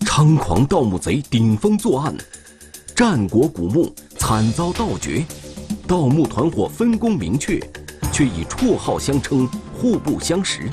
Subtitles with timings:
[0.00, 2.14] 猖狂盗墓贼顶风作案，
[2.94, 5.24] 战国古墓惨遭盗掘，
[5.86, 7.58] 盗墓团伙分工明确，
[8.12, 10.68] 却以绰号相称，互不相识。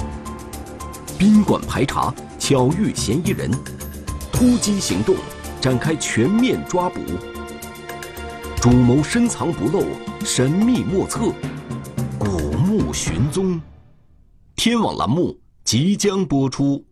[1.18, 3.50] 宾馆排查，巧遇嫌疑人，
[4.32, 5.16] 突击行动，
[5.60, 7.00] 展开全面抓捕。
[8.62, 9.84] 主谋深藏不露，
[10.24, 11.34] 神秘莫测，
[12.20, 13.60] 古墓寻踪。
[14.56, 16.86] 天网栏目即将播出。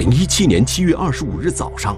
[0.00, 1.94] 零一七年七月二十五日早上，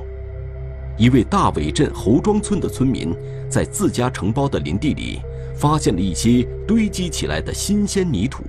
[0.98, 3.14] 一位大尾镇侯庄村的村民
[3.48, 5.20] 在自家承包的林地里
[5.54, 8.42] 发现了一些堆积起来的新鲜泥土。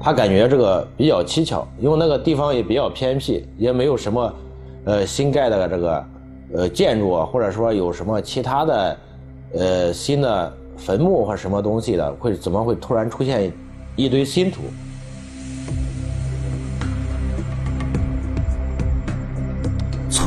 [0.00, 4.34] 他感觉这个比较蹊跷，因为那个地方也比较偏僻，也没有什么，
[4.84, 6.06] 呃，新盖的这个，
[6.54, 8.98] 呃，建筑啊，或者说有什么其他的，
[9.54, 13.52] 呃，新的坟墓或什么东西的，会怎么会突然出现
[13.94, 14.62] 一堆新土？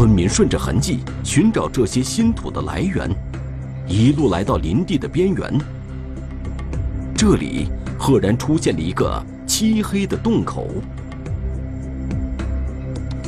[0.01, 3.07] 村民顺着痕迹寻找这些新土的来源，
[3.87, 5.53] 一路来到林地的边缘。
[7.15, 7.67] 这里
[7.99, 10.69] 赫然出现了一个漆黑的洞口。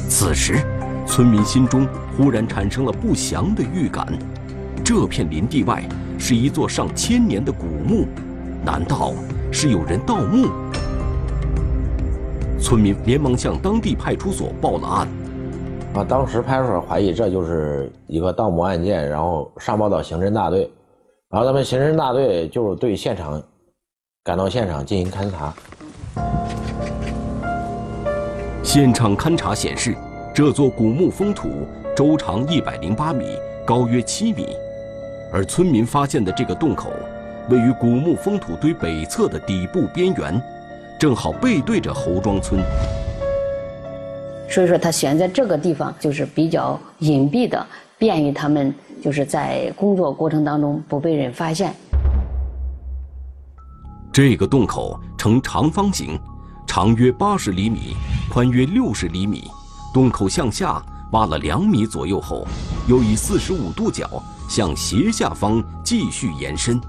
[0.09, 0.66] 此时，
[1.06, 1.88] 村民心中
[2.18, 4.08] 忽然产生了不祥的预感：
[4.84, 5.88] 这片林地外
[6.18, 8.08] 是一座上千年的古墓，
[8.66, 9.14] 难道
[9.52, 10.48] 是有人盗墓？
[12.59, 15.08] 村民连忙向当地派出所报了案。
[15.94, 20.62] 啊，当时派出所怀疑这就是一个盗墓案件，然后上报到刑侦大队，
[21.30, 23.42] 然后咱们刑侦大队就对现场
[24.24, 25.54] 赶到现场进行勘查。
[28.64, 29.96] 现场勘查显示，
[30.34, 31.50] 这座古墓封土
[31.96, 34.48] 周长一百零八米，高约七米，
[35.31, 36.90] 而村民发现的这个洞口，
[37.52, 40.42] 位于古墓封土堆北侧的底部边缘，
[41.00, 42.60] 正好背对着侯庄村。
[44.53, 47.66] 所以说，他选在这个地方就是比较隐蔽的，
[47.97, 48.72] 便于他们
[49.02, 51.74] 就是在工作过程当中不被人发现。
[54.12, 56.19] 这个洞口呈长方形，
[56.68, 57.96] 长约八十厘米，
[58.31, 59.50] 宽约六十厘米。
[59.92, 60.80] 洞口向下
[61.13, 62.46] 挖了两米左右后，
[62.88, 64.08] 又以四十五度角
[64.47, 66.80] 向斜下方继续延伸。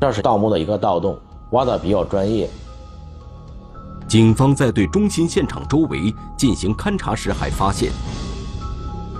[0.00, 1.18] 这是盗墓的一个盗洞，
[1.50, 2.48] 挖的比较专业。
[4.08, 7.90] 警方在对中心现场周围进行勘查时，还发现，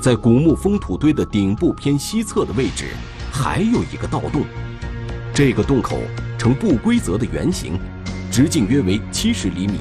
[0.01, 2.91] 在古墓封土堆的顶部偏西侧的位置，
[3.33, 4.45] 还有一个盗洞。
[5.35, 5.99] 这个洞口
[6.39, 7.77] 呈不规则的圆形，
[8.31, 9.81] 直径约为七十厘米，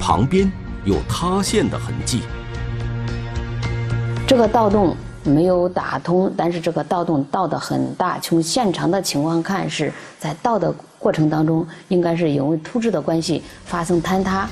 [0.00, 0.50] 旁边
[0.84, 2.22] 有塌陷的痕迹。
[4.26, 8.18] 这个盗洞没有打通，但是这个盗洞盗的很大。
[8.18, 10.74] 从现场的情况看，是在盗的。
[11.04, 14.48] 过程当中，应该是因为土质的关系发生坍塌。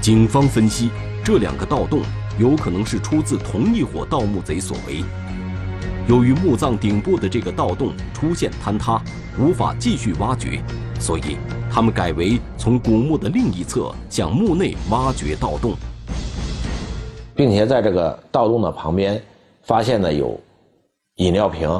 [0.00, 0.90] 警方分析，
[1.24, 2.00] 这两个盗洞
[2.36, 5.04] 有可能是出自同一伙盗墓贼所为。
[6.08, 9.00] 由于墓葬顶部的这个盗洞出现坍塌，
[9.38, 10.60] 无法继续挖掘，
[10.98, 11.36] 所以
[11.70, 15.74] 他们改为从古墓的另一侧向墓内挖掘盗洞，
[17.36, 19.22] 并且在这个盗洞的旁边
[19.62, 20.36] 发现了有
[21.18, 21.70] 饮料瓶、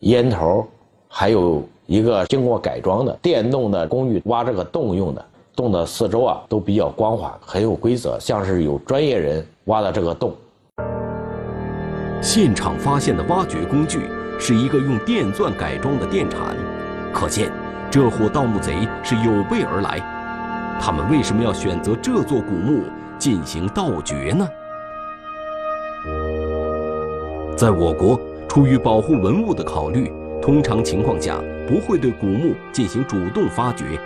[0.00, 0.68] 烟头，
[1.08, 1.66] 还有。
[1.86, 10.32] 一个经过改装的电动的工具挖这个洞用的，洞的四周啊都比较光滑，很有规则，像是有专业人挖的这个洞。
[12.22, 14.00] 现场发现的挖掘工具
[14.40, 16.56] 是一个用电钻改装的电铲，
[17.12, 17.52] 可见
[17.90, 20.00] 这伙盗墓贼是有备而来。
[20.80, 22.80] 他们为什么要选择这座古墓
[23.18, 24.48] 进行盗掘呢？
[27.54, 30.10] 在我国，出于保护文物的考虑，
[30.40, 31.38] 通常情况下。
[31.66, 33.98] 不会对古墓进行主动发掘，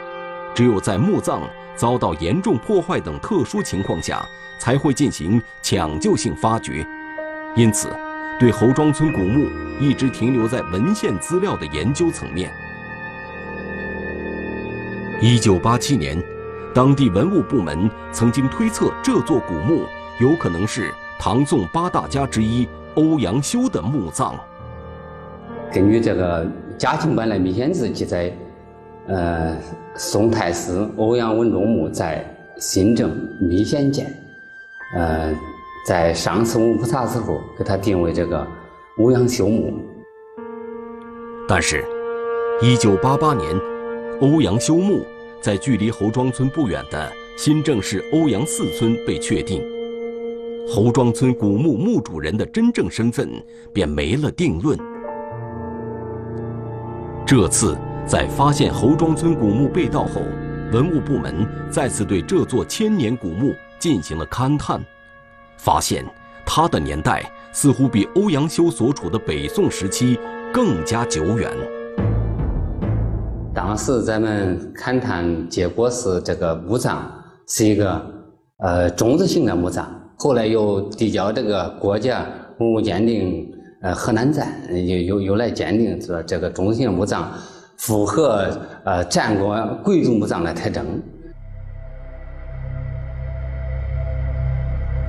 [0.55, 1.43] 只有在墓葬
[1.75, 4.25] 遭到严重破坏等特殊情况下，
[4.59, 6.87] 才会进行抢救性发掘。
[7.57, 7.89] 因此，
[8.39, 9.47] 对侯庄村古墓
[9.81, 12.53] 一直停留在文献资料的研究层面。
[15.21, 16.23] 一九八七年，
[16.73, 19.85] 当地文物部门曾经推测这座古墓
[20.21, 24.39] 有可能是唐宋八大家之一欧阳修的墓葬。
[25.73, 26.47] 根据这个
[26.79, 28.33] 嘉庆版的《密县志》记载，
[29.09, 29.57] 呃，
[29.97, 32.25] 宋太师欧阳文仲墓在
[32.57, 33.11] 新郑
[33.41, 34.07] 密县县，
[34.95, 35.35] 呃，
[35.85, 38.47] 在上次文物普查时候给他定为这个
[38.99, 39.75] 欧阳修墓。
[41.49, 41.85] 但是，
[42.63, 43.45] 一九八八年，
[44.21, 45.05] 欧阳修墓
[45.41, 49.61] 在距离侯庄村不远的新郑市欧阳寺村被确定，
[50.69, 53.29] 侯庄村古墓墓主人的真正身份
[53.73, 54.79] 便没了定论。
[57.29, 57.77] 这次
[58.07, 60.23] 在发现侯庄村古墓被盗后，
[60.73, 64.83] 文物部门再次对这座千年古墓进行了勘探，
[65.59, 66.03] 发现
[66.47, 70.19] 它的年代似乎比欧阳修所处的北宋时期
[70.55, 71.53] 更加久远。
[73.55, 77.13] 当时咱们勘探结果是这个墓葬
[77.47, 78.11] 是一个
[78.57, 79.87] 呃中字形的墓葬，
[80.17, 82.25] 后来又递交这个国家
[82.59, 83.53] 文物鉴定。
[83.81, 87.33] 呃，河南站又又又来鉴定说这个中型墓葬
[87.77, 88.49] 符合
[88.85, 91.01] 呃战国贵族墓葬的特征。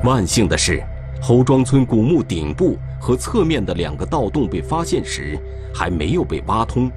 [0.04, 0.84] 万幸的是，
[1.20, 5.36] 侯庄村古墓顶部和侧面的两个盗洞被发现时
[5.74, 6.92] 还没有被挖通。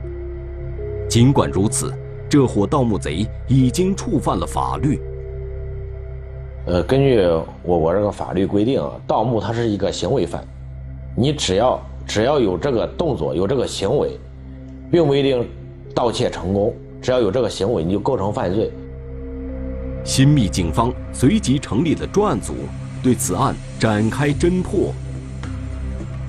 [1.08, 1.90] 尽管如此，
[2.28, 5.00] 这伙盗墓贼已经触犯了法律。
[6.66, 7.18] 呃，根据
[7.62, 10.44] 我国这个法律规定啊，盗墓它是一个行为犯。
[11.14, 14.18] 你只要只要有这个动作，有这个行为，
[14.90, 15.46] 并不一定
[15.94, 16.74] 盗窃成功。
[17.00, 18.70] 只要有这个行为，你就构成犯罪。
[20.04, 22.54] 新密警方随即成立了专案组，
[23.02, 24.92] 对此案展开侦破。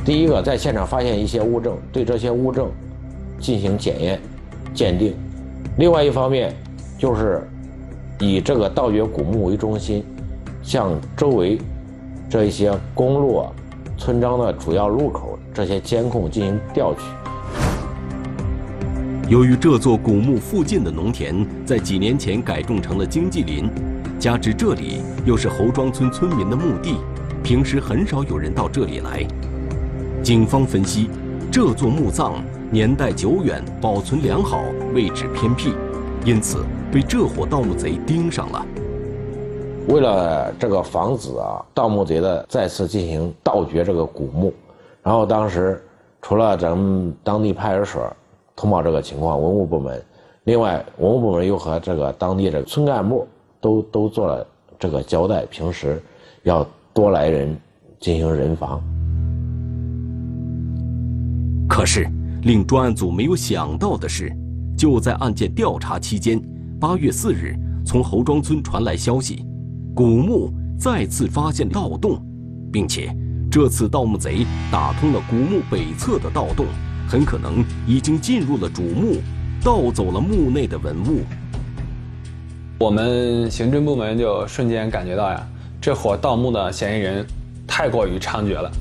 [0.03, 2.69] 第一个，在现场发现一些物证，对这些物证
[3.39, 4.19] 进行检验、
[4.74, 5.15] 鉴定。
[5.77, 6.53] 另外一方面，
[6.97, 7.47] 就是
[8.19, 10.03] 以这个盗掘古墓为中心，
[10.62, 11.57] 向周围
[12.29, 13.51] 这一些公路啊。
[13.98, 17.01] 村庄的主要路口，这些监控进行调取。
[19.30, 23.69] 由于这座古墓附近的农田在几年前改种成了经济林，
[24.19, 26.98] 加之这里又是侯庄村村民的墓地，
[27.42, 29.25] 平时很少有人到这里来。
[30.22, 31.10] 警方分析，
[31.51, 32.34] 这座墓葬
[32.69, 34.62] 年代久远，保存良好，
[34.94, 35.74] 位置偏僻，
[36.25, 38.66] 因此被这伙盗墓贼盯上了。
[39.88, 44.53] 为了这个防止啊盗墓贼的再次进行盗掘这个古墓，
[45.01, 45.83] 然后当时
[46.21, 48.15] 除了咱们当地派出所
[48.56, 50.01] 通报这个情况，文物部门，
[50.45, 53.27] 另外文物部门又和这个当地的村干部
[53.59, 54.45] 都都做了
[54.80, 56.01] 这个交代，平时
[56.44, 57.56] 要多来人
[58.00, 58.81] 进行人防。
[61.68, 62.07] 可是
[62.44, 64.31] 令专案组没有想到的是，
[64.77, 66.41] 就在案件调查期间，
[66.79, 67.56] 八月四日，
[67.86, 69.45] 从侯庄村传来消息。
[69.95, 72.19] 古墓再次发现盗洞，
[72.72, 73.16] 并且
[73.51, 76.66] 这次盗墓贼打通了古墓北侧的盗洞，
[77.07, 79.18] 很可能已经进入了主墓，
[79.63, 81.22] 盗走了墓内的文物。
[82.80, 85.48] 我们刑侦部门就瞬间感觉到呀，
[85.80, 87.24] 这伙盗墓的嫌疑人
[87.68, 88.72] 太过于猖獗了。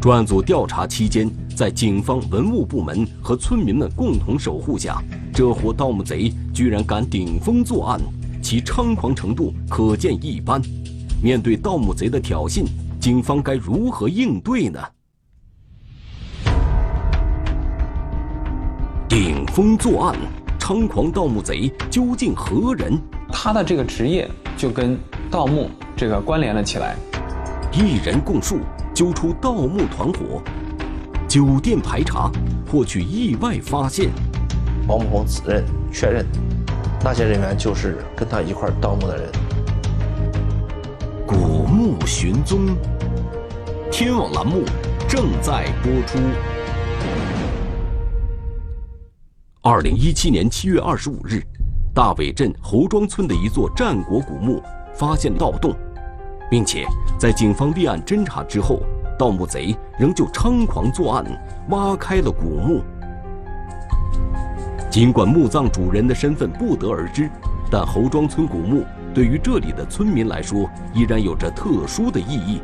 [0.00, 5.02] 专案组调查期间，在警方、文物部门和村民们共同守护下，
[5.34, 8.00] 这伙盗墓贼居然敢顶风作案。
[8.42, 10.60] 其猖狂程度可见一斑。
[11.22, 12.64] 面对盗墓贼的挑衅，
[12.98, 14.80] 警方该如何应对呢？
[19.08, 20.16] 顶风作案，
[20.58, 22.98] 猖狂盗墓贼究竟何人？
[23.32, 24.98] 他的这个职业就跟
[25.30, 26.96] 盗墓这个关联了起来。
[27.72, 28.60] 一人供述，
[28.94, 30.42] 揪出盗墓团伙；
[31.28, 32.30] 酒店排查，
[32.66, 34.10] 获取意外发现。
[34.88, 36.26] 王某红自认确认。
[37.02, 39.26] 那些人员就是跟他一块盗墓的人。
[41.26, 42.76] 古墓寻踪，
[43.90, 44.64] 天网栏目
[45.08, 46.18] 正在播出。
[49.62, 51.42] 二零一七年七月二十五日，
[51.94, 54.62] 大伟镇侯庄村的一座战国古墓
[54.94, 55.74] 发现盗洞，
[56.50, 56.84] 并且
[57.18, 58.82] 在警方立案侦查之后，
[59.18, 61.24] 盗墓贼仍旧猖狂作案，
[61.70, 62.82] 挖开了古墓。
[64.90, 67.30] 尽管墓葬主人的身份不得而知，
[67.70, 72.60] 但侯庄村古墓对于这里的村民来说依然有着特殊的意义。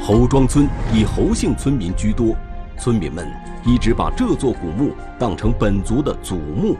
[0.00, 2.36] 侯庄村以侯姓村民居多，
[2.78, 3.26] 村民们
[3.66, 6.76] 一直把这座古墓当成本族的祖墓。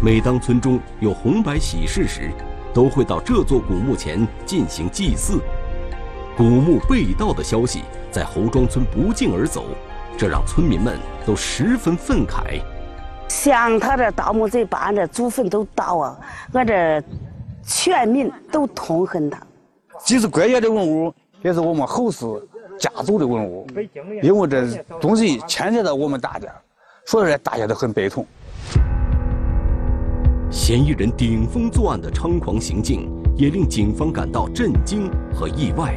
[0.00, 2.30] 每当村中有红白喜事时，
[2.72, 5.40] 都会到这座古墓前进行祭祀。
[6.36, 9.64] 古墓被盗的消息在侯庄村不胫而走，
[10.16, 12.62] 这让村民们都十分愤慨。
[13.30, 16.18] 像他这盗墓贼把俺这祖坟都盗啊，
[16.52, 17.00] 俺这
[17.64, 19.40] 全民都痛恨他。
[20.04, 22.26] 既是国家的文物，也是我们后世
[22.76, 23.64] 家族的文物，
[24.20, 24.66] 因为这
[25.00, 26.48] 东西牵扯到我们大家，
[27.06, 28.26] 所以说大家都很悲痛。
[30.50, 35.94] 嫌疑人顶风作案的猖狂行径，也令警方感到震惊和意外。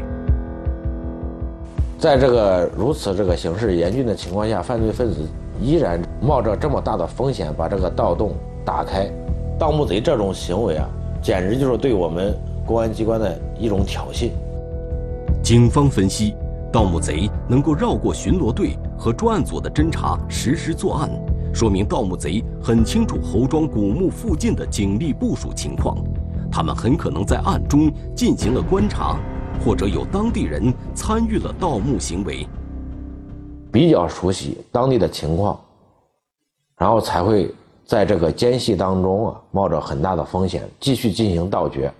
[1.98, 5.28] 在这个如此这个形势严峻的情况下，犯罪分子
[5.64, 8.34] 依然冒着这么大的风险把这个盗洞
[8.66, 9.10] 打开，
[9.58, 10.86] 盗墓贼这种行为啊，
[11.22, 14.30] 简直就是对我们公安机关的一种挑衅。
[15.42, 16.36] 警方分析，
[16.70, 21.10] 盗墓贼能够绕过巡逻队和专案组的侦查，实施作案。
[21.54, 25.96] 说明盗墓贼很清楚侯庄古墓附近的警力部署情况，
[26.52, 29.18] 他们很可能在暗中进行了观察，
[29.64, 32.46] 或者有当地人参与了盗墓行为，
[33.74, 35.60] 比较熟悉当地的情况，
[36.78, 37.52] 然后才会
[37.88, 41.92] 在这个间隙当中啊，冒着很大的风险继续进行盗掘。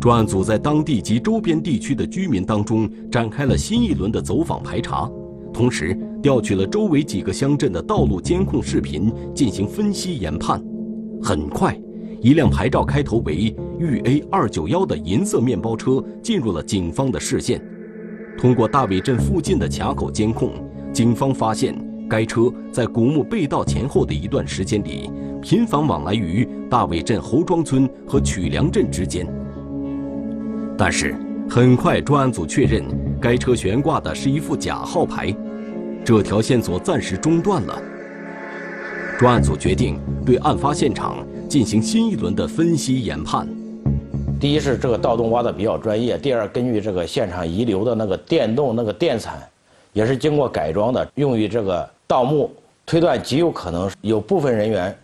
[0.00, 5.10] 专案组在当地及周边地区的居民当中展开了新一轮的走访排查。
[5.52, 5.92] 同时，
[6.22, 10.62] 调取了周围几个乡镇的道路监控视频进行分析研判。
[11.20, 11.76] 很快，
[12.20, 13.34] 一辆牌照开头为
[13.80, 17.60] 豫 A 二九幺的银色面包车进入了警方的视线。
[18.36, 20.52] 通过大尾镇附近的卡口监控，
[20.92, 21.74] 警方发现
[22.08, 25.10] 该车在古墓被盗前后的一段时间里，
[25.40, 29.26] 频繁往来于大尾镇侯庄村和曲梁镇之间。
[30.76, 31.14] 但是，
[31.48, 32.84] 很快专案组确认，
[33.20, 35.34] 该车悬挂的是一副假号牌。
[36.04, 37.80] 这条线索暂时中断了。
[39.18, 43.48] 专案组决定对案发现场进行新一轮的分析研判。
[44.44, 49.42] 第一是这个盗洞挖的比较专业，第二根据这个现场遗留的那个电动那个电铲，
[49.94, 52.50] 也是经过改装的，用于这个盗墓，
[52.84, 54.94] 推断极有可能有部分人员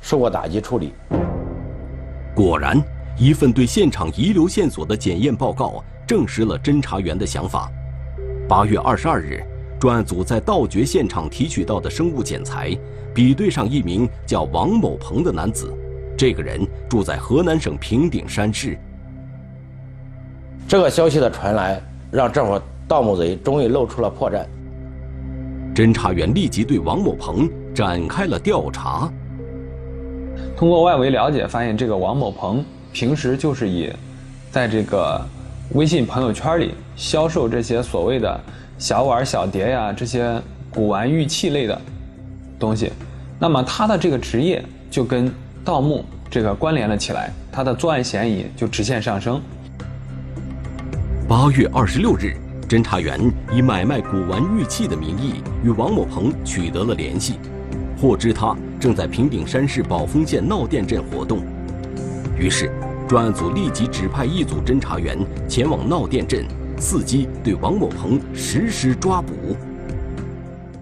[0.00, 0.92] 受过打击处理。
[2.32, 2.80] 果然，
[3.18, 7.68] 一份对现场遗留线索的检验报告证实了侦查员的想法。
[8.48, 9.42] 八月二十二日。
[9.80, 12.76] 专案组在盗掘现场提取到的生物检材，
[13.14, 15.72] 比对上一名叫王某鹏的男子，
[16.20, 18.76] 这个人住在河南省平顶山市。
[20.68, 24.44] 这个消息的传来，让这伙盗墓贼终于露出了破绽。
[25.74, 29.10] 侦查员立即对王某鹏展开了调查。
[30.58, 32.62] 通过外围了解，发现这个王某鹏
[32.92, 33.90] 平时就是以，
[34.50, 35.26] 在这个
[35.72, 38.40] 微信朋友圈里销售这些所谓的。
[38.76, 40.38] 小碗、小碟呀，这些
[40.70, 41.80] 古玩玉器类的
[42.58, 42.92] 东西，
[43.38, 45.32] 那么他的这个职业就跟
[45.64, 49.40] 盗墓这个关联了起来，他的作案嫌疑就直线上升。
[51.28, 52.36] 八月二十六日，
[52.68, 53.20] 侦查员
[53.52, 57.34] 以买卖古玩玉器的名义与王某鹏取得了联系，
[58.00, 61.40] 获知他正在平顶山市宝丰县闹店镇活动，
[62.38, 62.72] 于是
[63.06, 66.44] 专案组立即指派一组侦查员前往闹店镇。
[66.80, 69.34] 伺机对王某鹏实施抓捕。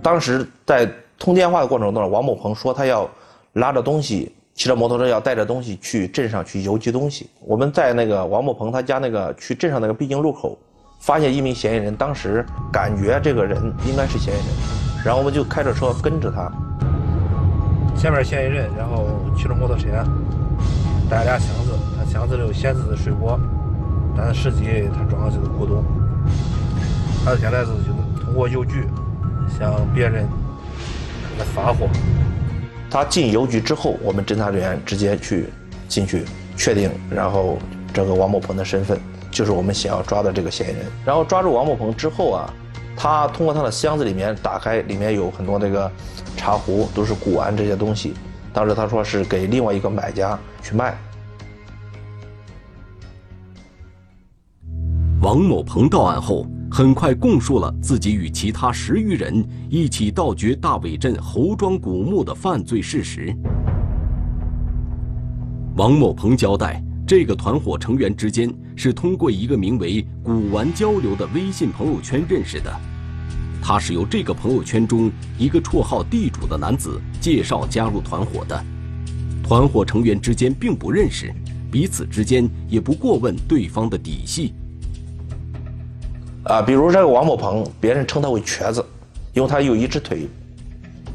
[0.01, 3.11] 当时在通电话的过程中，王某鹏说他要
[3.55, 7.31] 拉着东西，骑着摩托车要带着东西去镇上去邮寄东西。
[7.47, 10.59] 我们在那个王某鹏他家那个去镇上那个必经路口，
[10.99, 11.95] 发现一名嫌疑人。
[11.95, 14.47] 当时感觉这个人应该是嫌疑人，
[15.05, 16.51] 然后我们就开着车跟着他。
[17.97, 19.87] 前面嫌疑人，然后骑着摩托车，
[21.09, 23.39] 带俩箱子，他箱子里有闲置的水果。
[24.17, 25.85] 但是实际他装的就是古董，
[27.25, 28.89] 他现在是就通过邮局
[29.57, 30.27] 向别人
[31.39, 31.89] 来发货。
[32.91, 35.47] 他进邮局之后，我们侦查人员直接去
[35.89, 36.25] 进去
[36.57, 37.59] 确定，然后
[37.93, 38.99] 这个王某鹏的身份
[39.31, 40.87] 就是我们想要抓的这个嫌疑人。
[41.05, 42.55] 然后抓住王某鹏之后啊，
[42.97, 45.91] 他通过他的箱子里面打开，里面有很多这个
[46.37, 48.15] 茶壶，都是古玩这些东西。
[48.53, 50.97] 当时他说是给另外一个买家去卖。
[55.21, 63.35] 王某鹏到案后，很快供述了自己与其他十余人一起盗掘大伟镇侯庄古墓的犯罪事实。
[65.77, 72.71] 王某鹏交代，这个团伙成员之间是通过一个名为“古玩交流”的微信朋友圈认识的。
[73.63, 78.65] 他是由这个朋友圈中一个绰号“地主”的男子介绍加入团伙的。
[79.43, 81.33] 团伙成员之间并不认识，
[81.71, 84.53] 彼此之间也不过问对方的底细。
[86.49, 88.83] 啊，比如这个王某鹏，别人称他为瘸子，
[89.35, 90.27] 因为他有一只腿，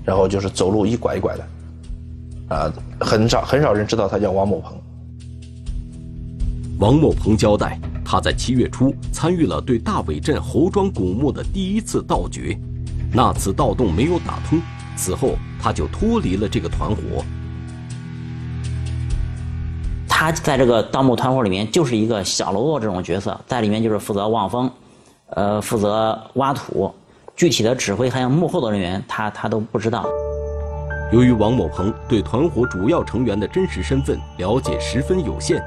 [0.05, 4.79] 然后就是走路一拐一拐的，啊，很少很少人知道他叫王某鹏。
[6.79, 12.55] 王某鹏交代，他在七月初参与了对大尾镇侯庄古墓的第一次盗掘，
[13.11, 14.61] 那次盗洞没有打通，
[14.95, 17.25] 此后他就脱离了这个团伙。
[20.07, 24.69] 他在这个盗墓团伙里面就是一个小喽啰这种角色，在里面就是负责望风，
[25.35, 26.93] 呃，负责挖土，
[27.35, 30.05] 具体的指挥还有幕后的人员，他他都不知道。
[31.11, 35.63] 由于王某鹏对团伙主要成员的真实身份了解十分有限，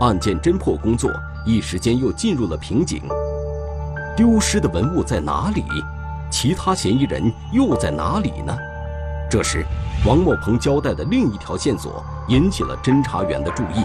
[0.00, 1.10] 案件侦破工作
[1.46, 3.02] 一时间又进入了瓶颈。
[4.16, 5.64] 丢失的文物在哪里？
[6.30, 8.56] 其他嫌疑人又在哪里呢？
[9.30, 9.64] 这时，
[10.06, 13.84] 王某鹏交代的另一条线索引起了侦查员的注意。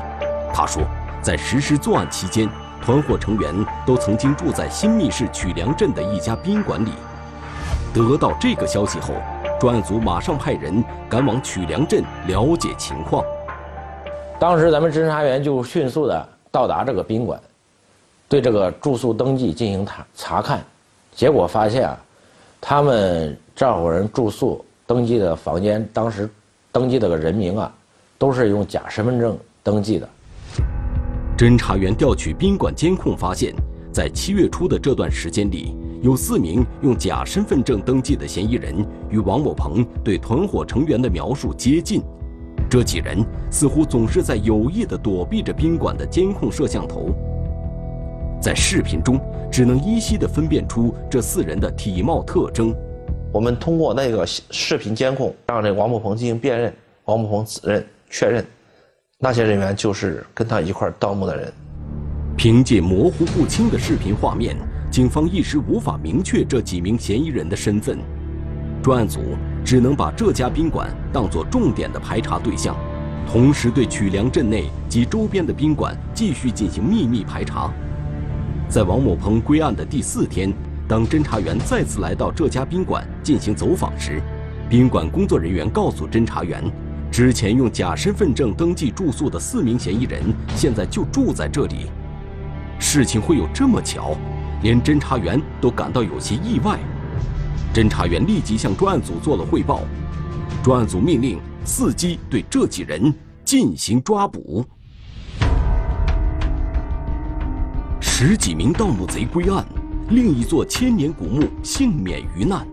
[0.54, 0.84] 他说，
[1.22, 2.50] 在实施作案期间，
[2.82, 3.54] 团伙成员
[3.86, 6.92] 都曾经住在新密市曲梁镇的一家宾馆里。
[7.94, 9.14] 得到这个消息后，
[9.60, 13.24] 专案组马上派人赶往曲梁镇了解情况。
[14.40, 17.40] 当时咱们侦查员就迅速的到达这个宾馆，
[18.28, 20.62] 对这个住宿登记进行查查看，
[21.14, 21.98] 结果发现啊，
[22.60, 24.64] 他们这伙人住宿。
[24.88, 26.30] 登记的房间，当时
[26.70, 27.74] 登记的个人名啊，
[28.18, 30.10] 都是用假身份证登记的。
[31.42, 33.52] 侦查员调取宾馆监控，发现，
[33.92, 42.04] 在七月初的这段时间里，有四名用假身份证登记的嫌疑人与王某鹏对团伙成员的描述接近。
[42.70, 47.10] 这几人似乎总是在有意地躲避着宾馆的监控摄像头。
[48.40, 49.20] 在视频中，
[49.52, 52.72] 只能依稀地分辨出这四人的体貌特征。
[53.34, 56.72] 我们通过那个视频监控，让这王某鹏进行辨认，
[57.06, 58.46] 王某鹏指认确认，
[59.24, 61.54] 那些人员就是跟他一块盗墓的人。
[62.36, 64.58] 凭借模糊不清的视频画面，
[64.90, 68.00] 警方一时无法明确这几名嫌疑人的身份，
[68.82, 69.20] 专案组
[69.64, 72.76] 只能把这家宾馆当作重点的排查对象，
[73.32, 77.72] 同时对曲梁镇内及周边的宾馆继续进行秘密排查。
[78.68, 80.52] 在王某鹏归案的第四天。
[80.88, 84.22] 当侦查员再次来到这家宾馆进行走访时，
[84.68, 86.62] 宾馆工作人员告诉侦查员，
[87.12, 90.24] 之前用假身份证登记住宿的四名嫌疑人
[90.56, 91.92] 现在就住在这里。
[92.80, 94.16] 事情会有这么巧，
[94.64, 96.80] 连侦查员都感到有些意外。
[97.74, 99.82] 侦查员立即向专案组做了汇报，
[100.64, 104.66] 专案组命令伺机对这几人进行抓捕。
[108.00, 109.66] 十几名盗墓贼归案。
[110.10, 112.68] 另一座千年古墓幸免于难，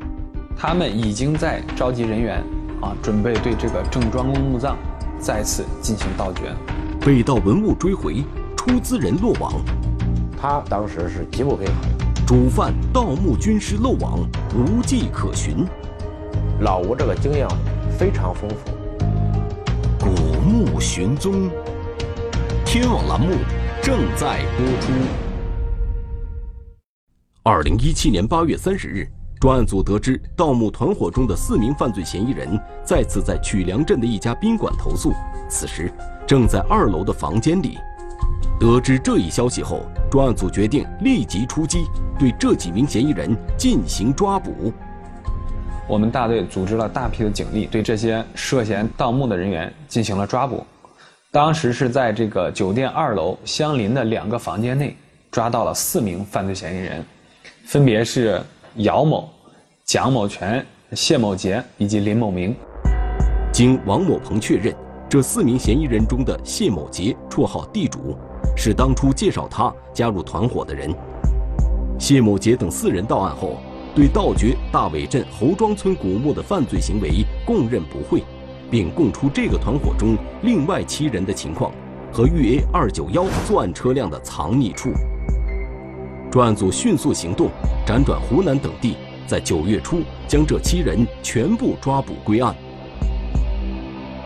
[0.56, 2.42] 他们已经在召集人员，
[2.80, 4.76] 啊，准备对这个郑庄公墓葬
[5.18, 6.54] 再次进行盗掘。
[7.00, 8.24] 被盗文物追回，
[8.56, 9.52] 出资人落网，
[10.40, 11.72] 他当时是极不配合。
[12.26, 14.20] 主犯盗墓军师漏网，
[14.54, 15.66] 无迹可寻。
[16.60, 17.48] 老吴这个经验
[17.98, 18.70] 非常丰富。
[19.98, 20.10] 古
[20.40, 21.50] 墓寻踪，
[22.64, 23.34] 天网栏目
[23.82, 24.92] 正在播出。
[27.42, 29.08] 二零一七年八月三十日，
[29.40, 35.12] 专案组得知盗墓团伙中的四名犯罪嫌疑人再次在曲梁镇的一家宾馆投宿，
[35.48, 35.92] 此时
[36.26, 37.78] 正在二楼的房间里。
[38.58, 41.84] 得知这一消息后，专案组决定立即出击，
[42.18, 44.72] 对这几名嫌疑人进行抓捕。
[45.86, 50.66] 我们大队组织了大批的警力，对这些涉嫌盗墓的人员进行了抓捕。
[51.30, 54.96] 当时是在这个酒店二楼相邻的两个房间内，
[55.30, 57.04] 抓到了四名犯罪嫌疑人。
[57.64, 58.42] 分别是
[58.78, 59.28] 姚某、
[59.84, 62.54] 蒋某全、谢某杰以及林某明。
[63.52, 64.72] 经王某鹏确认，
[65.08, 68.16] 这四名嫌疑人中的谢某杰绰号地主，
[68.56, 70.94] 是当初介绍他加入团伙的人。
[71.98, 73.56] 谢某杰等四人到案后，
[73.96, 78.22] 对盗掘大伟镇侯庄村古墓的犯罪行为供认不讳，
[78.70, 81.72] 并供出这个团伙中另外七人的情况
[82.12, 84.90] 和豫 A 二九幺作案车辆的藏匿处。
[86.30, 87.48] 专案组迅速行动，
[87.86, 92.54] 辗转湖南等地，在九月初将这七人全部抓捕归案。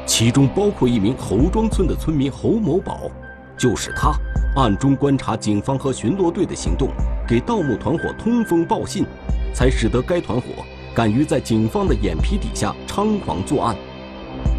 [0.04, 3.08] 其中包括一名侯庄村的村民侯某宝，
[3.56, 4.12] 就是他
[4.56, 6.88] 暗中观察警方和巡逻队的行动，
[7.26, 9.06] 给盗墓团伙通风报信，
[9.54, 10.48] 才使得该团伙
[10.92, 13.76] 敢于在警方的眼皮底下猖狂作案。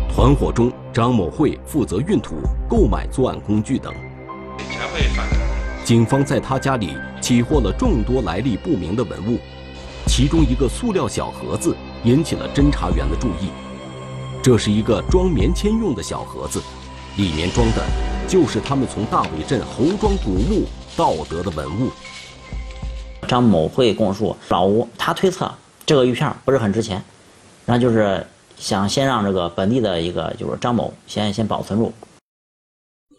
[0.10, 2.36] 团伙中，张某会负责运土、
[2.69, 3.93] 购买作案工具等。
[5.84, 9.39] 警方在他家里起获了众多来历不明的文物，
[10.07, 13.47] 其中一个塑料小盒子引起了侦查员的注意。
[14.43, 16.62] 这是一个装棉签用的小盒子，
[17.15, 17.81] 里面装的
[18.27, 20.65] 就是他们从大尾镇侯庄古墓
[20.97, 21.89] 盗得的文物。
[23.25, 25.49] 张某会供述，老吴他推测
[25.86, 27.01] 这个玉片不是很值钱，
[27.65, 31.93] 然后就是想先让这个本地的一个就是张某先先保存住，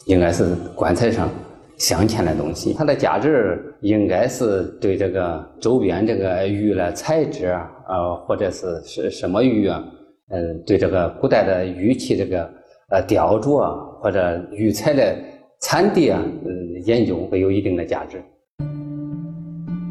[0.04, 1.26] 应该是棺材上。
[1.76, 2.72] 镶嵌的东西。
[2.72, 9.84] 它的价值应该是对这个周边这个玉的材质啊，呃，或者是是什么玉啊，
[10.30, 12.50] 嗯，对这个古代的玉器这个
[12.90, 15.16] 呃雕琢，或者玉材的
[15.60, 18.22] 产地啊，嗯，研究会有一定的价值。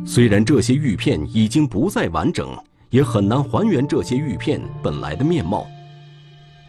[0.05, 2.47] 虽然这些玉片已经不再完整，
[2.89, 5.65] 也很难还原这些玉片本来的面貌，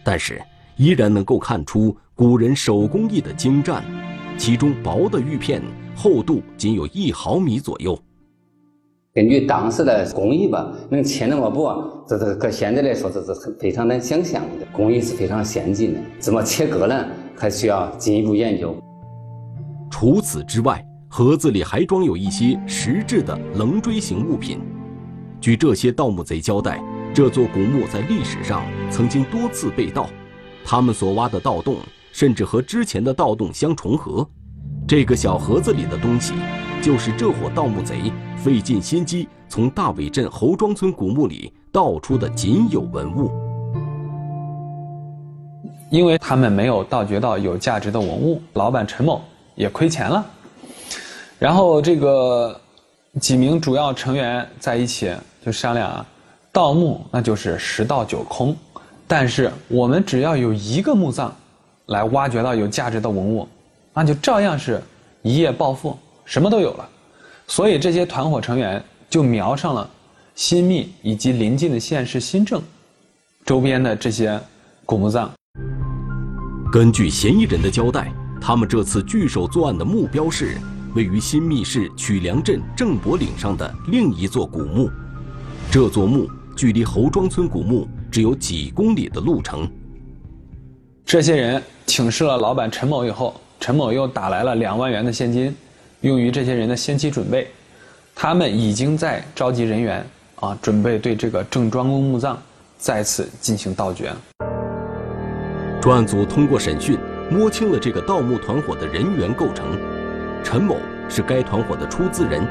[0.05, 0.41] 但是
[0.77, 3.83] 依然能够看出古人手工艺的精湛。
[4.37, 5.63] 其中薄的玉片
[5.97, 7.99] 厚度仅有一毫米左右。
[9.13, 14.67] 根据当时的工艺吧，能切那么薄，这这搁现在来说，这是非常难想象的。
[14.73, 17.07] 工艺是非常先进的，怎么切割呢？
[17.37, 18.77] 还需要进一步研究。
[19.89, 24.59] 除此之外，盒子里还装有一些实质的棱锥形物品。
[25.41, 26.83] 据这些盗墓贼交代，
[27.15, 30.09] 这座古墓在历史上曾经多次被盗，
[30.65, 31.77] 他们所挖的盗洞
[32.15, 34.25] 甚至和之前的盗洞相重合。
[34.87, 36.33] 这个小盒子里的东西，
[36.81, 43.33] 就是这伙盗墓贼费尽心机从大尾镇侯庄村古墓里盗出的仅有文物。
[45.91, 49.21] 因为他们没有盗掘到有价值的文物，老板陈某
[49.57, 50.25] 也亏钱了。
[51.41, 52.61] 然后这个
[53.21, 55.13] 几名主要成员在一起
[55.45, 56.07] 就商量啊，
[56.53, 58.57] 盗墓那就是十盗九空，
[59.05, 61.35] 但是我们只要有一个墓葬，
[61.87, 63.49] 来挖掘到有价值的文物，
[63.93, 64.83] 那就照样是
[65.23, 66.89] 一夜暴富，什么都有了。
[67.47, 69.89] 所以这些团伙成员就瞄上了
[70.35, 72.63] 新密以及邻近的县市新郑
[73.45, 74.41] 周边的这些
[74.87, 75.31] 古墓葬。
[76.73, 80.59] 根据嫌疑人的交代，他们这次聚首作案的目标是
[80.95, 84.91] 位于新密市曲梁镇郑伯岭上的另一座古墓。
[85.71, 89.71] 这座墓距离侯庄村古墓只有几公里的路程。
[91.05, 95.55] 这些人请示了老板陈某以后，陈某又打来了两万元的现金，
[96.01, 97.49] 用于这些人的先期准备。
[98.15, 100.05] 他们已经在召集人员
[100.37, 102.41] 啊，准备对这个郑庄公墓葬
[102.79, 104.11] 再次进行盗掘。
[105.81, 106.99] 专案组通过审讯，
[107.31, 109.67] 摸清了这个盗墓团伙的人员构成。
[110.43, 110.77] 陈某
[111.09, 112.47] 是该团伙的出资人，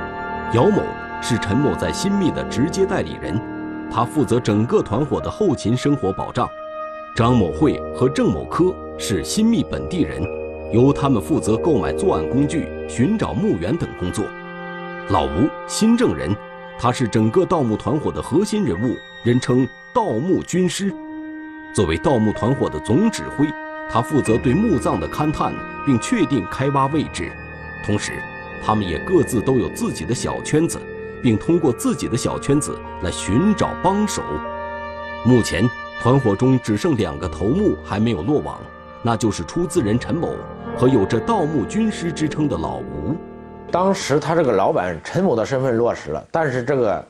[0.54, 0.82] 姚某
[1.22, 3.40] 是陈某在新密的直接代理人，
[3.92, 6.48] 他负责整个团伙的后勤生活保障。
[7.16, 10.22] 张某慧和郑某科是新密本地人，
[10.72, 14.26] 由他们负责购买作案工具、寻找墓园等工作。
[15.10, 16.34] 老吴，新郑人，
[16.78, 20.94] 他是整个盗墓团伙的核心人物，人称“盗墓军师”。
[21.74, 23.48] 作为盗墓团伙的总指挥，
[23.90, 25.54] 他负责对墓葬的勘探，
[25.86, 27.32] 并确定开挖位置。
[27.84, 28.14] 同时，
[28.64, 30.80] 他们也各自都有自己的小圈子，
[31.22, 34.22] 并通过自己的小圈子来寻找帮手。
[35.26, 35.68] 目前，
[36.02, 38.62] 团伙中只剩两个头目还没有落网，
[39.04, 40.30] 那就是出资人陈某
[40.76, 43.16] 和有着“盗墓军师”之称的老吴。
[43.70, 47.06] 当时他这个老板陈某的身份落实了，但是这个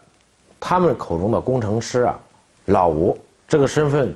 [0.60, 2.20] 他们口中的工程师啊，
[2.66, 4.14] 老吴这个身份。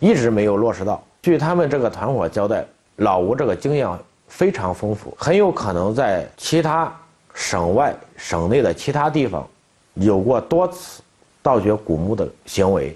[0.00, 1.02] 一直没有落实到。
[1.22, 3.88] 据他们这个团伙交代，老吴这个经验
[4.26, 6.92] 非常丰富，很有可能在其他
[7.32, 9.46] 省外、省内的其他地方
[9.94, 11.00] 有过多次
[11.40, 12.94] 盗掘古墓的行为。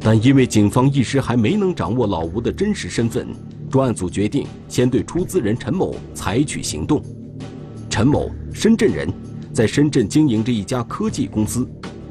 [0.00, 3.26] 但因为警方一时还没能掌握老吴的真实身份，
[3.70, 7.02] 专案组决定先对出资人陈某采取行动。
[7.90, 9.08] 陈某，深圳人，
[9.52, 11.68] 在深圳经营着一家科技公司，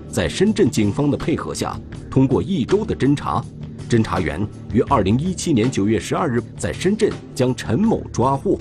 [0.10, 1.80] 在深圳警方的配合下。
[2.10, 3.44] 通过一周的侦查，
[3.90, 8.58] 侦查员于二零一七年九月十二日在深圳将陈某抓获。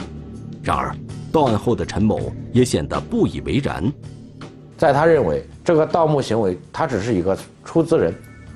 [0.62, 0.94] 然而，
[1.32, 3.92] 到案后的陈某也显得不以为然。
[4.76, 8.12] 在他认为，这个盗墓行为他只是一个出资人，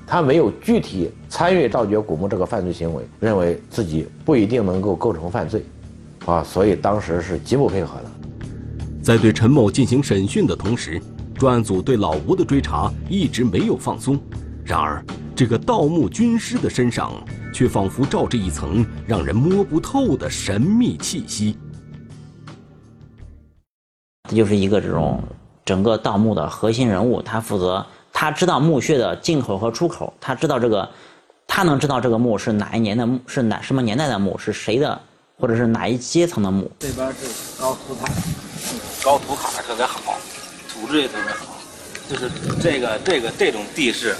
[0.09, 5.63] 他没有具体参与盗掘古墓这个犯罪行为，认为自己不一定能够构成犯罪，
[6.25, 8.05] 啊，所以当时是极不配合的。
[9.03, 10.99] 在对陈某进行审讯的同时，
[11.35, 14.19] 专案组对老吴的追查一直没有放松。
[14.65, 17.11] 然而，这个盗墓军师的身上
[17.53, 21.55] 却仿佛罩着一层让人摸不透的神秘气息。
[24.23, 25.21] 他就是一个这种
[25.63, 27.85] 整个盗墓的核心人物，他负责，
[28.21, 30.85] 他知道墓穴的进口和出口，他知道这个，
[31.47, 35.01] 他能知道这个墓是哪一年的墓，是哪什么年代的墓，是谁的，
[35.39, 36.69] 或者是哪一阶层的墓。
[36.79, 38.11] 这边是高土塔，
[39.01, 40.17] 高土卡特别好，
[40.67, 41.55] 土质也特别好，
[42.09, 42.29] 就是
[42.61, 44.13] 这个这个这种地势。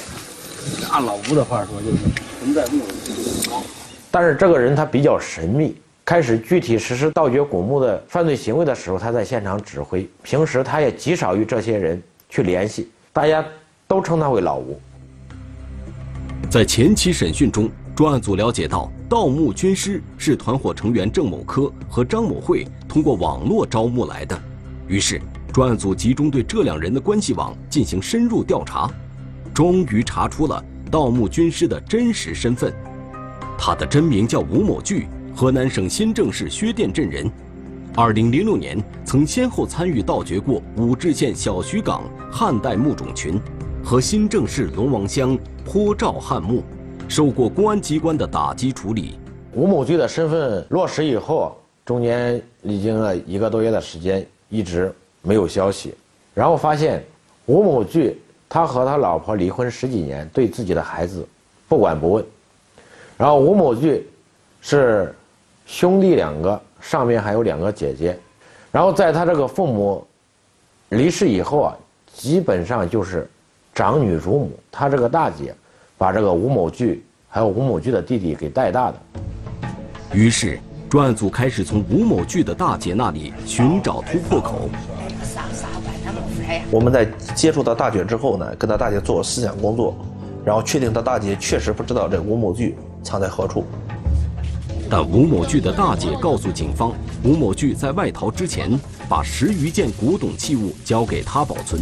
[0.90, 1.98] 按老吴的话说，就是
[2.40, 3.62] 存在墓度高。
[4.10, 13.44] 但是这个人他比较神秘，开始具体实施盗掘古墓的犯罪行为的时候，他在现场指挥，平时他也极少与这些人去联系，大家
[13.90, 14.80] 都称他为老吴。
[16.48, 24.40] 在前期审讯中，专案组了解到，盗墓军师是团伙成员郑某科和张某慧通过网络招募来的，
[24.88, 25.20] 于是
[25.52, 28.88] 专案组集中对这两人的关系网进行深入调查，
[29.56, 32.72] 终于查出了盗墓军师的真实身份。
[33.58, 37.28] 他的真名叫吴某巨，河南省新郑市薛店镇人。
[37.96, 43.42] 二零零六年，曾先后参与盗掘过武陟县小徐岗汉代墓种群
[43.90, 46.62] 和新郑市龙王乡坡赵汉墓，
[47.08, 49.18] 受过公安机关的打击处理。
[49.56, 55.96] 吴某巨的身份落实以后，中间历经了一个多月的时间，一直没有消息。
[56.36, 57.04] 然后发现，
[57.48, 61.28] 吴某巨他和他老婆离婚十几年，对自己的孩子
[61.68, 62.24] 不管不问。
[63.18, 64.08] 然后吴某巨
[64.62, 65.16] 是
[65.66, 68.16] 兄弟两个，上面还有两个姐姐。
[68.72, 70.06] 然后在他这个父母
[70.90, 71.78] 离世以后啊，
[72.14, 73.28] 基本上就是
[73.80, 74.52] 长女如母。
[74.70, 75.56] 她这个大姐
[75.98, 79.00] 把这个吴某巨还有吴某巨的弟弟给带大的。
[80.12, 84.70] 于是专案组开始从吴某巨的大姐那里寻找突破口。
[86.70, 89.96] 我们在接触到大姐之后呢，跟她大姐做思想工作，
[90.44, 92.76] 然后确定她大姐确实不知道这吴某巨。
[93.02, 93.64] 藏在何处？
[94.90, 96.92] 但吴某巨的大姐告诉警方，
[97.24, 101.82] 吴某巨在外逃之前，把十余件古董器物交给他保存，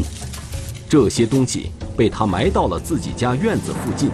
[0.87, 4.11] 这些东西被他埋到了自己家院子附近。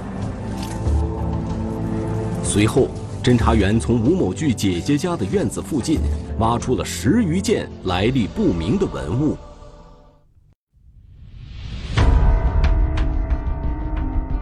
[2.42, 2.88] 随后，
[3.22, 6.00] 侦查员从吴某巨姐姐家的院子附近
[6.40, 9.38] 挖出了十余件来历不明的文物。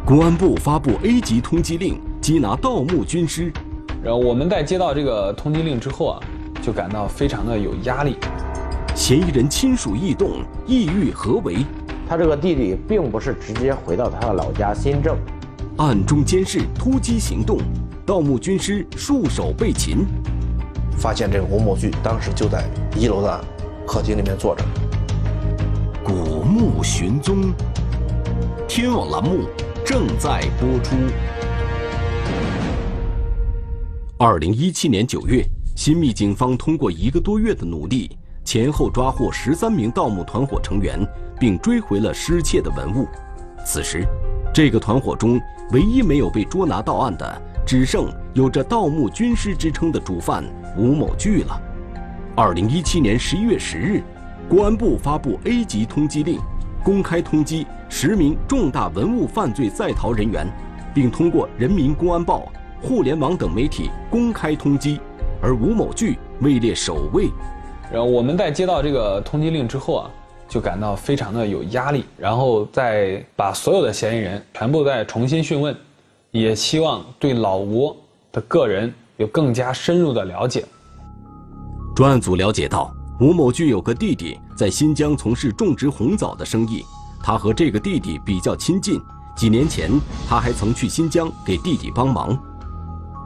[0.06, 2.00] 公安部发布 A 级通缉令。
[2.22, 3.52] 缉拿盗墓军师，
[4.04, 6.20] 然后我们在接到这个通缉令之后啊，
[6.62, 8.16] 就感到非常的有压力。
[8.94, 11.66] 嫌疑人亲属异动，意欲何为？
[12.12, 15.17] 他这个弟弟并不是直接回到他的老家新郑，
[15.78, 17.58] 暗中监视突击行动，
[18.06, 20.06] 盗墓军师束手被擒。
[20.97, 22.65] 发现这个吴某巨当时就在
[22.97, 23.45] 一楼的
[23.88, 24.65] 客厅里面坐着。
[26.04, 27.54] 古墓寻踪，
[28.67, 29.45] 天网栏目
[29.86, 30.97] 正在播出。
[34.17, 35.45] 二零一七年九月，
[35.78, 38.12] 新密警方通过一个多月的努力，
[38.52, 41.00] 前后抓获十三名盗墓团伙成员，
[41.40, 43.08] 并追回了失窃的文物。
[43.66, 44.06] 此时，
[44.54, 45.40] 这个团伙中
[45.72, 50.44] 唯一没有被捉拿到案的，只剩有着“盗墓军师”之称的主犯
[50.78, 51.58] 吴某巨了。
[52.36, 54.04] 二零一七年十一月十日，
[54.50, 56.38] 公安部发布 A 级通缉令，
[56.84, 60.46] 公开通缉十名重大文物犯罪在逃人员，
[60.94, 62.52] 并通过《人民公安报》。
[62.86, 65.00] 互联网等媒体公开通缉，
[65.42, 67.30] 而吴某巨位列首位。
[67.92, 70.10] 然后我们在接到这个通缉令之后啊，
[70.48, 75.76] 就感到非常的有压力，然后再把所有的嫌疑人全部再重新讯问，
[76.32, 77.94] 也希望对老吴
[78.32, 80.64] 的个人有更加深入的了解。
[81.94, 86.86] 专案组了解到，吴某巨有个弟弟在新疆从事种植红枣的生意，
[87.22, 89.02] 他和这个弟弟比较亲近，
[89.36, 89.92] 几年前
[90.30, 92.42] 他还曾去新疆给弟弟帮忙。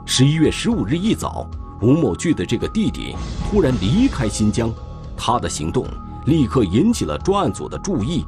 [0.04, 1.48] 十一月十五日一早，
[1.82, 3.14] 吴某巨的这个弟弟
[3.50, 4.72] 突然离开新疆，
[5.16, 5.86] 他的行动
[6.24, 8.24] 立刻引起了专案组的注意。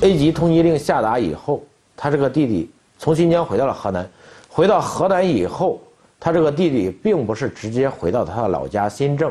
[0.00, 1.62] A 级通缉令下达以后，
[1.94, 4.08] 他这个弟弟从新疆回到了河南。
[4.48, 5.80] 回到河南以后，
[6.18, 9.30] 他这个弟弟并不是直接回到他的老家新郑，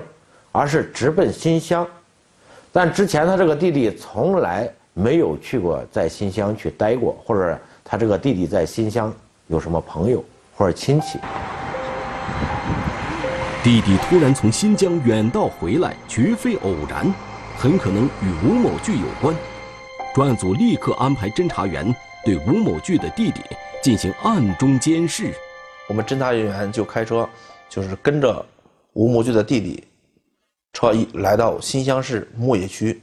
[0.51, 1.85] 而是直奔新乡。
[2.71, 9.11] 但之前他这个弟弟从来没有去过在新乡去待过，或者他这个弟弟在新乡
[9.47, 10.23] 有什么朋友。
[10.53, 11.17] 或者亲戚，
[13.63, 17.13] 弟弟突然从新疆远道回来，绝非偶然，
[17.55, 19.35] 很可能与吴某巨有关。
[20.15, 21.95] 专案组立刻安排侦查员
[22.25, 23.39] 对吴某巨的弟弟
[23.83, 25.31] 进行暗中监视。
[25.87, 27.29] 我们侦查人员就开车，
[27.69, 28.43] 就是跟着
[28.93, 29.83] 吴某巨的弟弟，
[30.73, 32.99] 车一来到新乡市牧野区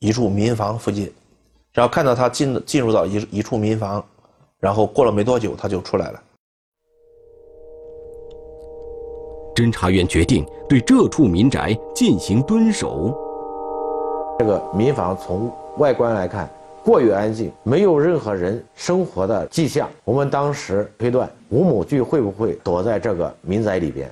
[0.00, 1.12] 一处民房附近，
[1.72, 4.04] 然后看到他进进入到一一处民房，
[4.58, 6.20] 然后过了没多久他就出来了。
[9.54, 13.16] 侦查员决定对这处民宅进行蹲守。
[14.38, 16.48] 这个民房从外观来看
[16.82, 19.88] 过于安静，没有任何人生活的迹象。
[20.04, 24.10] 我们当时推断吴某聚会不会躲在这个民宅里边？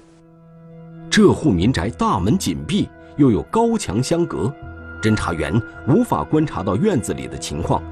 [1.11, 4.53] 这户民宅大门紧闭，又有高墙相隔，
[5.03, 5.51] 侦查员
[5.89, 7.83] 无法观察到院子里的情况。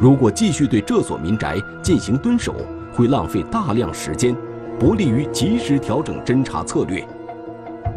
[0.00, 2.54] 如果继续对这所民宅进行蹲守，
[2.94, 4.34] 会浪费大量时间。
[4.82, 7.06] 不利于及时调整侦查策略。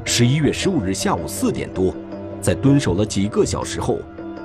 [0.05, 1.91] 十一月十五日下午四点多，
[2.39, 3.97] 在蹲守了几个小时后，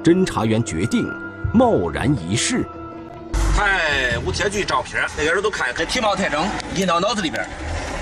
[0.02, 1.06] 侦查员决定
[1.52, 2.64] 贸然一试。
[3.54, 6.42] 拍无铁锯照片，那个人都看跟体貌特征
[6.74, 7.46] 印到脑子里边，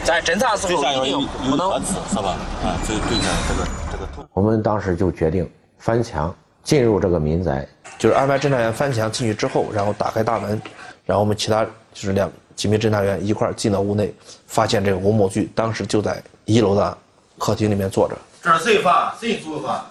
[0.05, 1.73] 在侦查时候一定不能
[2.09, 2.37] 是吧？
[2.63, 7.67] 啊，所以对这个这个我们当时就决定翻墙进入这个民宅，
[7.99, 10.63] 就是安排侦查员翻墙进去之后，然后打开大门，
[11.05, 14.13] 然后我们其他就是两几名侦查员一块进到屋内，
[14.49, 16.99] 发现这个吴某巨当时就在一楼的
[17.39, 18.19] 客厅里面坐着。
[18.43, 19.15] 这是谁发？
[19.21, 19.87] 谁做的？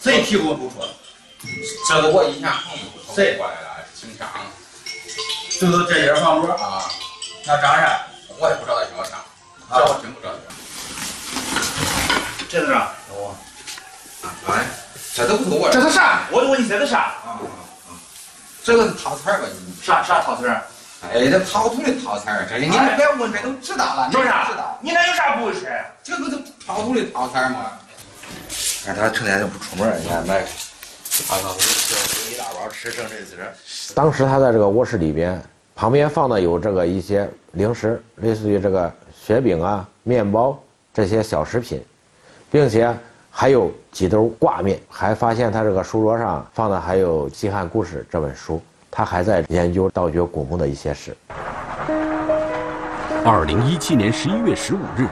[0.00, 0.82] 谁提供督促？
[1.86, 3.84] 这个我以前朋友谁过来了？
[3.94, 4.26] 姓张，
[5.50, 6.82] 就是这间房主啊。
[7.44, 8.06] 那张啥？
[8.38, 9.18] 我也不知道他叫啥，
[9.68, 10.32] 这我真不知道。
[12.48, 12.90] 这是啥？
[13.10, 13.36] 哦，
[14.48, 14.64] 哎，
[15.12, 15.68] 这都不是我。
[15.70, 16.22] 这是啥？
[16.32, 17.00] 我就问你这是啥？
[17.26, 17.38] 啊
[18.64, 19.46] 这个是套餐吧？
[19.82, 20.64] 啥啥套餐？
[21.02, 24.10] 哎，这套图的套餐，这你别问，这都知道了。
[24.10, 24.48] 说啥？
[24.50, 24.78] 知道。
[24.80, 25.68] 你那有啥不会说？
[26.02, 27.72] 这不是套图的套餐吗？
[28.86, 30.42] 但是他成天就不出门，你看买，
[31.28, 33.36] 他告诉一大包吃剩这些。
[33.94, 35.40] 当时他在这个卧室里边，
[35.74, 40.58] 旁边放的有这个一些零食，类似于这个雪饼啊、面包
[40.94, 41.84] 这些小食品，
[42.50, 42.96] 并且
[43.30, 51.16] 还有几兜挂面，还发现他这个书桌上放的还有《西汉故事》这本书，他还在研究盗掘古墓的一些事。
[53.24, 55.08] 二零一七年十一月十五日，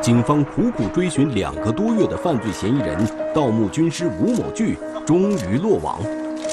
[0.00, 2.98] 警方苦苦追寻两个多月的犯罪嫌疑人
[3.34, 6.00] 盗墓军师吴某聚终于落网。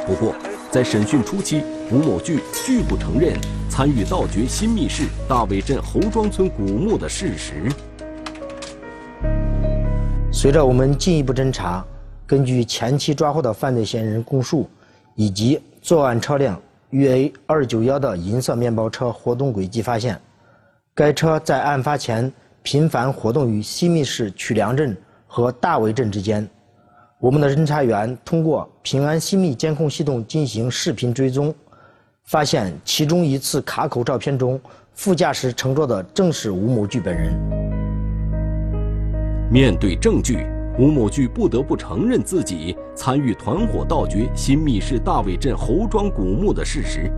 [0.05, 0.35] 不过，
[0.69, 3.33] 在审讯初期，吴某聚拒不承认
[3.69, 7.71] 参与盗掘新密市大围镇侯庄村古墓的事实。
[10.31, 11.83] 随着我们进一步侦查，
[12.27, 14.69] 根据前期抓获的犯罪嫌疑人供述，
[15.15, 20.19] 以及作案车辆豫 A 二九幺的银色面包车活动轨迹，发现，
[20.95, 26.49] 该车在案发前频繁活动于西密市曲梁镇和大围镇之间。
[27.19, 31.53] 我们的侦查员通过平安西密监控系统进行视频追踪，
[32.23, 34.59] 发现其中一次卡口照片中，
[34.95, 37.31] 副驾驶乘坐的正是吴某巨本人。
[39.51, 47.09] 面对证据，吴某巨不得不承认自己参与团伙盗掘新密市大围镇侯庄古墓的事实。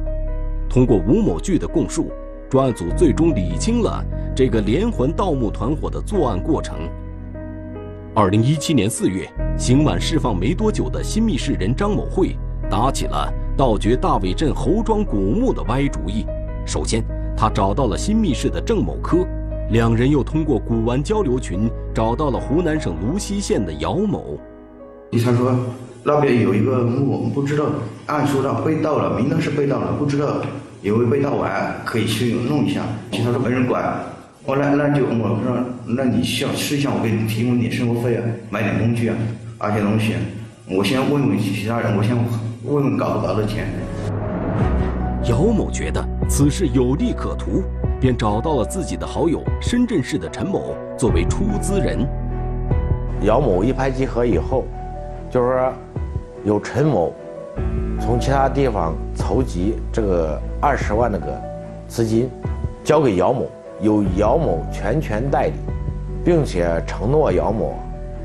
[0.69, 2.11] 通过吴某巨的供述，
[2.49, 6.77] 专案组最终理清了这个连环盗墓团伙的作案过程。
[8.13, 12.37] 二零一七年四月，刑满释放没多久的新密市人张某慧
[12.69, 16.27] 打起了盗掘大围镇侯庄古墓的歪主意。
[16.63, 17.03] 首先，
[17.35, 19.25] 他找到了新密市的郑某科。
[19.69, 24.39] 两人又通过古玩交流群找到了湖南省泸溪县的姚某。
[25.25, 25.53] 他说
[26.03, 27.65] 那边有一个墓，不知道
[28.05, 30.41] 按说上被盗了，明灯是被盗了，不知道
[30.81, 32.81] 有没有被盗完，可以去弄一下。
[33.11, 33.83] 他说没人管，
[34.45, 39.15] 我那那就我说那你需要吃一下，我给你提供点生活费啊，买点工具啊，
[39.59, 40.13] 那些东西。
[40.69, 42.15] 我先问问其他人，我先
[42.63, 43.67] 问问搞不搞得钱。
[45.29, 47.63] 姚某觉得此事有利可图。
[47.99, 52.07] 便找到了自己的好友深圳市的陈某作为出资人。
[53.21, 54.63] 姚某一拍即合以后，
[55.29, 55.73] 就是说，
[56.43, 57.11] 有陈某
[57.99, 61.41] 从其他地方筹集这个二十万那个
[61.87, 62.29] 资金，
[62.83, 63.47] 交给姚某，
[63.81, 65.53] 由姚某全权代理，
[66.23, 67.73] 并且承诺姚某，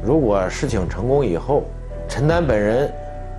[0.05, 1.63] 如果事情成功以后，
[2.07, 2.93] 陈丹本人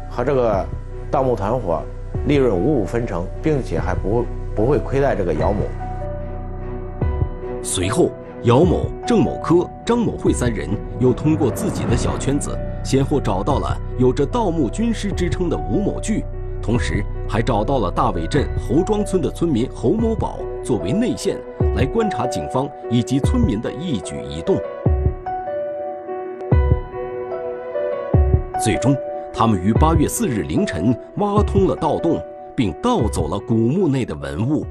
[0.09, 0.65] 和这个
[1.11, 1.83] 盗墓团伙
[2.25, 5.59] 利润五五分成，并且还不不会亏待这个姚某。
[7.65, 8.11] 随后，
[8.43, 16.25] 姚某、郑某科、张某慧三人又通过自己的小圈子，先后找到了有着盗墓军师之称的吴某巨，
[16.61, 21.37] 同时还找到了大伟镇侯庄村的村民侯某宝作为内线，
[21.73, 24.57] 来观察警方以及村民的一举一动。
[28.61, 28.93] 最终，
[29.33, 32.21] 他们于八月四日凌晨挖通了盗洞，
[32.53, 34.65] 并盗走了古墓内的文物。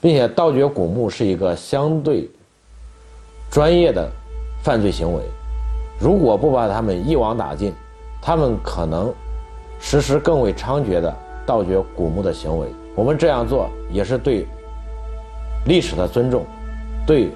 [0.00, 2.28] 并且盗掘古墓是一个相对
[3.50, 4.10] 专业的
[4.62, 5.22] 犯罪行为，
[6.00, 7.74] 如果不把他们一网打尽，
[8.22, 9.12] 他们可能
[9.78, 12.68] 实施更为猖獗的盗掘古墓的行为。
[12.94, 14.46] 我们这样做也是对
[15.66, 16.46] 历史的尊重，
[17.06, 17.30] 对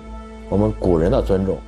[0.48, 1.58] 我们古人的尊重。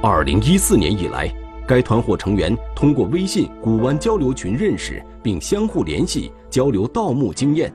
[0.00, 1.41] 二零一四年以来。
[1.66, 7.72] 该团伙成员通过微信古玩交流群认识，并相互联系交流盗墓经验，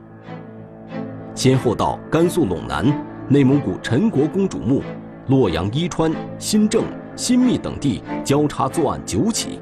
[1.34, 2.86] 先后到甘肃陇南、
[3.30, 4.84] 内蒙古陈国公主墓、
[5.28, 6.84] 洛阳伊川、新郑、
[7.16, 9.60] 新密等地交叉作案九起。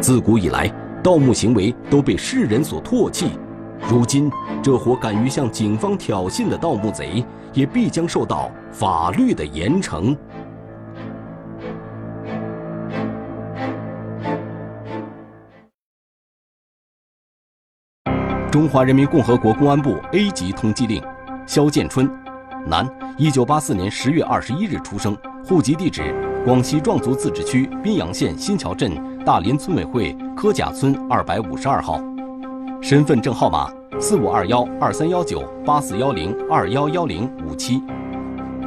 [0.00, 0.72] 自古以来，
[1.02, 3.30] 盗墓行为都被世人所唾弃，
[3.88, 4.30] 如今
[4.62, 7.24] 这伙敢于向警方挑衅的盗墓贼。
[7.52, 10.16] 也必将受到法律的严惩。
[18.50, 21.02] 中华人民共和国公安部 a 级通缉令
[21.46, 22.06] 肖建春
[22.66, 22.86] 男
[23.16, 28.92] 一九八四年十月二十一日出生户籍地址广西壮族自治区宾阳县新桥镇
[29.24, 31.98] 大林村委会柯甲村二百五十二号。
[32.82, 37.80] 身份证号码四五二幺二三幺九八四幺零二幺幺零五七。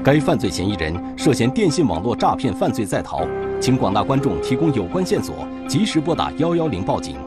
[0.04, 3.28] 该犯罪嫌疑人涉嫌电信网络诈骗犯罪在逃，
[3.60, 7.18] 请广大观众提供有关线索，及时拨打幺幺零报警。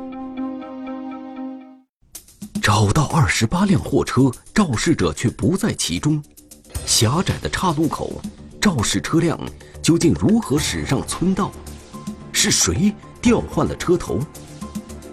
[2.63, 6.23] 找到二十八辆货车，肇事者却不在其中。
[6.87, 8.21] 狭窄的岔路口，
[8.61, 9.39] 肇事车辆
[9.83, 11.51] 究竟如何驶上村道？
[12.33, 14.21] 是谁调换了车头？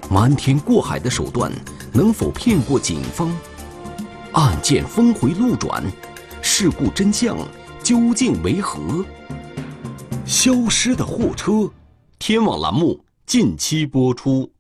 [0.10, 1.52] 瞒天过海的手段
[1.96, 3.34] 能否骗过警方？
[4.34, 5.82] 案件峰回路转，
[6.42, 7.38] 事故真相
[7.82, 9.06] 究竟为何？
[10.26, 11.72] 消失的货车，
[12.20, 14.52] 天网栏目近期播出。